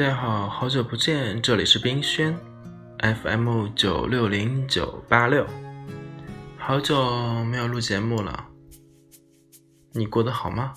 [0.00, 2.34] 大家好，好久不见，这里是冰轩
[3.00, 5.46] ，FM 九六零九八六，
[6.56, 8.46] 好久没有录节目了，
[9.92, 10.72] 你过得好吗？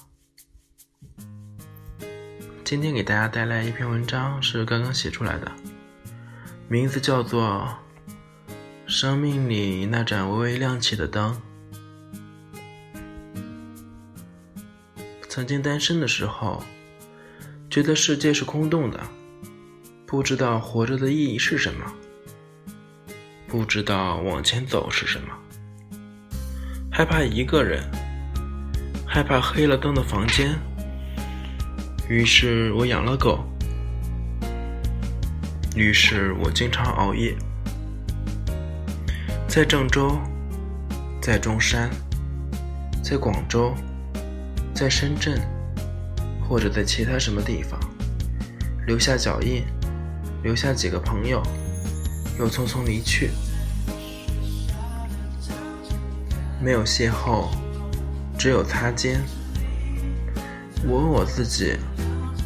[2.66, 5.50] 今天给大家带来一篇文章，是刚刚写出来的，
[6.68, 7.74] 名字叫做
[8.92, 11.42] 《生命里那盏微微亮起的灯》。
[15.30, 16.62] 曾经单身的时候。
[17.74, 19.00] 觉得世界是空洞的，
[20.06, 21.92] 不知道活着的意义是什么，
[23.48, 25.30] 不知道往前走是什么，
[26.92, 27.82] 害怕一个人，
[29.08, 30.56] 害怕黑了灯的房间。
[32.08, 33.44] 于是我养了狗，
[35.76, 37.36] 于是我经常熬夜，
[39.48, 40.16] 在郑州，
[41.20, 41.90] 在中山，
[43.02, 43.74] 在广州，
[44.76, 45.42] 在深圳。
[46.48, 47.80] 或者在其他什么地方
[48.86, 49.64] 留下脚印，
[50.44, 51.42] 留下几个朋友，
[52.38, 53.32] 又匆匆离去，
[56.62, 57.48] 没有邂逅，
[58.38, 59.22] 只有擦肩。
[60.86, 61.78] 我问我自己，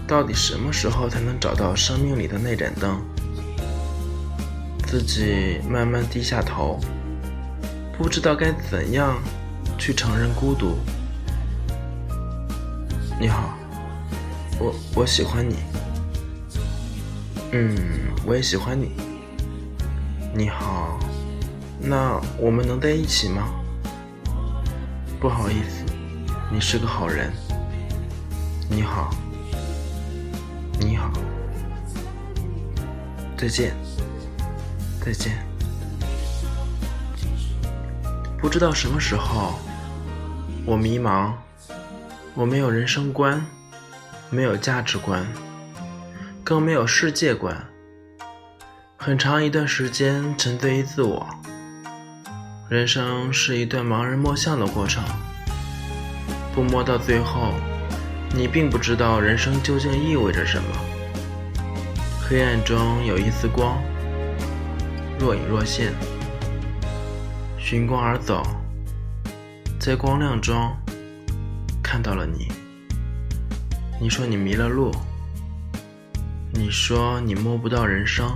[0.07, 3.01] 到底什么时候才能找到生命里的那盏灯？
[4.85, 6.79] 自己慢慢低下头，
[7.97, 9.19] 不知道该怎样
[9.77, 10.77] 去承认孤独。
[13.19, 13.56] 你好。
[14.59, 15.55] 我我喜欢你，
[17.51, 17.75] 嗯，
[18.25, 18.91] 我也喜欢你。
[20.33, 20.99] 你好，
[21.79, 23.49] 那我们能在一起吗？
[25.19, 25.83] 不好意思，
[26.51, 27.31] 你是个好人。
[28.69, 29.09] 你好，
[30.79, 31.11] 你好，
[33.37, 33.75] 再见，
[35.03, 35.37] 再见。
[38.39, 39.53] 不知道什么时候，
[40.65, 41.31] 我迷茫，
[42.35, 43.43] 我没有人生观。
[44.29, 45.25] 没有价值观，
[46.43, 47.55] 更没有世界观。
[48.97, 51.25] 很长一段时间沉醉于自我。
[52.69, 55.01] 人生是一段盲人摸象的过程，
[56.53, 57.53] 不摸到最后，
[58.35, 60.69] 你并不知道人生究竟意味着什么。
[62.27, 63.81] 黑暗中有一丝光，
[65.17, 65.93] 若隐若现。
[67.57, 68.43] 寻光而走，
[69.79, 70.75] 在光亮中
[71.81, 72.66] 看到了你。
[73.99, 74.91] 你说你迷了路，
[76.53, 78.31] 你说你摸不到人生，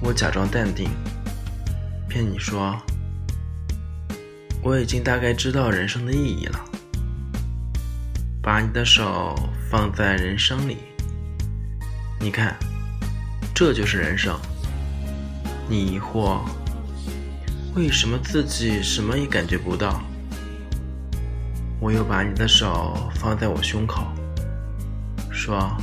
[0.00, 0.88] 我假装淡定，
[2.08, 2.80] 骗你说
[4.62, 6.60] 我已经大概知道人生的意义了。
[8.40, 9.34] 把你的手
[9.68, 10.78] 放在人生里，
[12.20, 12.56] 你看，
[13.52, 14.38] 这就是人生。
[15.68, 16.42] 你疑惑，
[17.74, 20.00] 为什么自己什么也感觉不到？
[21.80, 24.11] 我又把你的手放在我胸口，
[25.44, 25.76] 说：“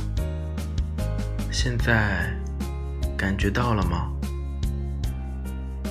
[1.52, 2.34] 现在
[3.14, 4.10] 感觉到了吗？”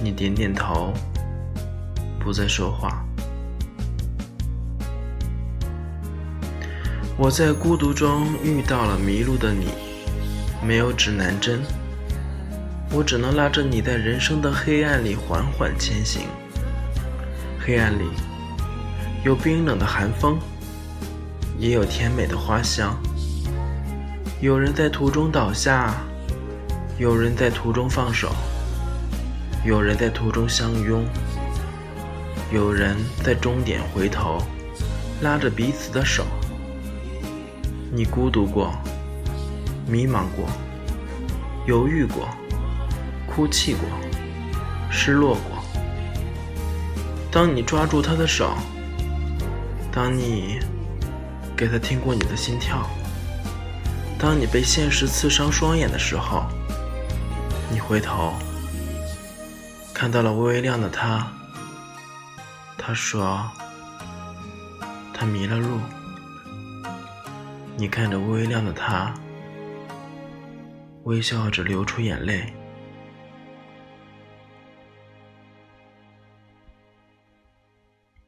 [0.01, 0.91] 你点点头，
[2.19, 3.05] 不再说话。
[7.15, 9.67] 我在孤独中遇到了迷路的你，
[10.65, 11.61] 没有指南针，
[12.91, 16.23] 我只能拉着你在人生的黑暗里缓缓前行。
[17.59, 18.09] 黑暗里。
[19.23, 20.39] 有冰冷的寒风，
[21.59, 22.97] 也有甜美的花香。
[24.41, 25.93] 有人在途中倒下，
[26.97, 28.31] 有人在途中放手，
[29.65, 31.03] 有人在途中相拥，
[32.49, 34.37] 有人在终点回头，
[35.21, 36.25] 拉着彼此的手。
[37.91, 38.71] 你孤独过，
[39.85, 40.47] 迷茫过，
[41.65, 42.29] 犹豫过，
[43.27, 43.81] 哭泣过，
[44.89, 45.61] 失落过。
[47.29, 48.53] 当你抓住他的手。
[49.91, 50.59] 当你
[51.57, 52.87] 给他听过你的心跳，
[54.19, 56.45] 当你被现实刺伤双眼的时候，
[57.71, 58.33] 你回头
[59.93, 61.25] 看到了微微亮的他。
[62.77, 63.49] 他说
[65.13, 65.79] 他迷了路。
[67.77, 69.13] 你看着微微亮的他，
[71.03, 72.53] 微笑着流出眼泪。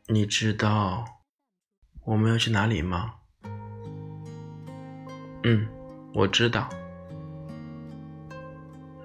[0.08, 1.04] 你知道。
[2.04, 3.14] 我们要去哪里吗？
[5.44, 5.68] 嗯，
[6.14, 6.70] 我知道。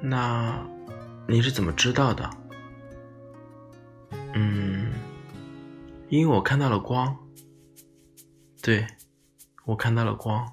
[0.01, 0.61] 那
[1.27, 2.31] 你是怎么知道的？
[4.35, 4.93] 嗯，
[6.09, 7.17] 因为我看到了光。
[8.63, 8.87] 对，
[9.65, 10.47] 我看到了光，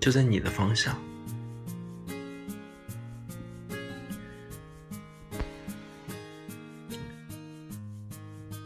[0.00, 0.96] 就在你的方向。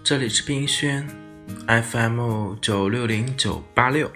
[0.04, 1.06] 这里是冰轩。
[1.66, 4.10] FM 九六零九八六。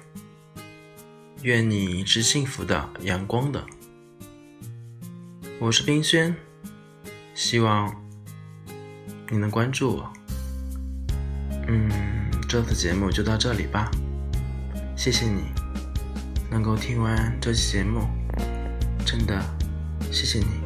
[1.43, 3.65] 愿你是幸福的、阳光的。
[5.61, 6.35] 我是冰轩，
[7.35, 7.95] 希望
[9.31, 10.13] 你能关注我。
[11.69, 11.91] 嗯，
[12.49, 13.91] 这次节目就到这里吧，
[14.97, 15.43] 谢谢你
[16.51, 18.09] 能够听完这期节目，
[19.05, 19.41] 真的
[20.11, 20.66] 谢谢你。